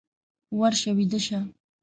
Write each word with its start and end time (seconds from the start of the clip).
ورشه 0.59 0.91
ويده 0.97 1.19
شه! 1.25 1.39